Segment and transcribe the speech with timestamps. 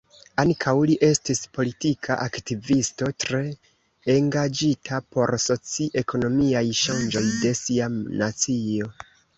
[0.43, 3.43] Ankaŭ li estis politika aktivisto, tre
[4.15, 8.95] engaĝita por soci-ekonomiaj ŝanĝoj de sia nacio.